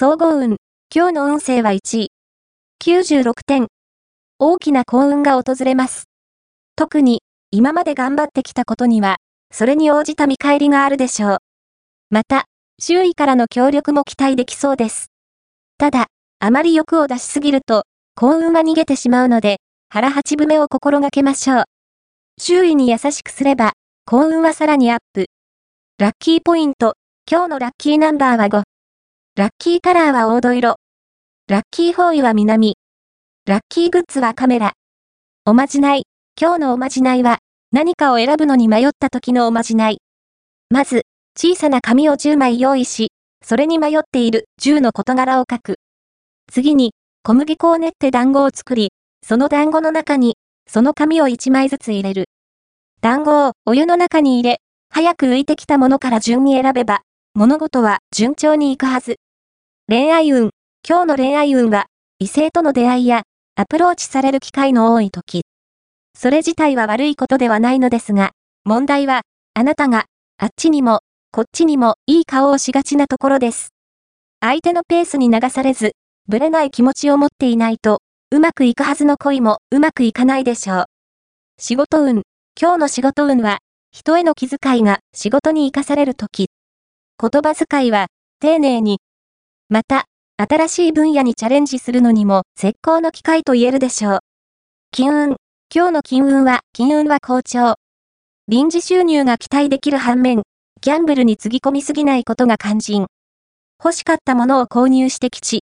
[0.00, 0.58] 総合運。
[0.94, 2.10] 今日の運勢は1位。
[2.80, 3.66] 96点。
[4.38, 6.04] 大きな幸運が訪れます。
[6.76, 9.16] 特に、今まで頑張ってきたことには、
[9.52, 11.38] それに応じた見返りがあるでしょう。
[12.10, 12.44] また、
[12.80, 15.08] 周囲からの協力も期待できそうです。
[15.78, 16.06] ただ、
[16.38, 17.82] あまり欲を出しすぎると、
[18.14, 19.56] 幸運が逃げてしまうので、
[19.88, 21.64] 腹八分目を心がけましょう。
[22.40, 23.72] 周囲に優しくすれば、
[24.06, 25.26] 幸運はさらにアップ。
[25.98, 26.94] ラッキーポイント。
[27.28, 28.77] 今日のラッキーナンバーは5。
[29.38, 30.78] ラッキーカラーは黄土色。
[31.46, 32.74] ラッキーフォーイは南。
[33.46, 34.72] ラッキーグッズはカメラ。
[35.44, 36.06] おまじない。
[36.36, 37.38] 今日のおまじないは、
[37.70, 39.98] 何かを選ぶのに迷った時のおまじない。
[40.70, 41.02] まず、
[41.38, 43.12] 小さな紙を10枚用意し、
[43.44, 45.76] それに迷っている10の事柄を書く。
[46.52, 46.90] 次に、
[47.22, 48.90] 小麦粉を練って団子を作り、
[49.24, 50.34] その団子の中に、
[50.68, 52.24] その紙を1枚ずつ入れる。
[53.02, 54.58] 団子をお湯の中に入れ、
[54.90, 57.02] 早く浮いてきたものから順に選べば、
[57.34, 59.18] 物事は順調にいくはず。
[59.90, 60.50] 恋愛運。
[60.86, 61.86] 今日の恋愛運は、
[62.18, 63.22] 異性との出会いや、
[63.56, 65.46] アプローチされる機会の多い時。
[66.14, 68.32] それ自体は悪いことではないのですが、
[68.66, 69.22] 問題は、
[69.54, 70.04] あなたが、
[70.36, 71.00] あっちにも、
[71.32, 73.70] こっちにも、いい顔をしがちなところです。
[74.40, 75.92] 相手のペースに流されず、
[76.26, 80.84] ぶれない気持ちを持っていないと、うまくいくはずの恋もうまくいかないでしょう。
[81.58, 82.24] 仕事運。
[82.60, 86.50] 今日の仕事運は、人への気遣いが仕事に活かされるとき。
[87.18, 88.08] 言葉遣いは、
[88.40, 88.98] 丁寧に。
[89.70, 90.06] また、
[90.38, 94.18] 新しい分野にチャレンジするのにも絶好の機会と言えるでしょう。
[94.92, 95.36] 金運。
[95.74, 97.74] 今日の金運は、金運は好調。
[98.48, 100.42] 臨時収入が期待できる反面、
[100.80, 103.08] ギャンブルにつぎ込みすぎないことが肝心。
[103.84, 105.56] 欲しかったものを購入してきち。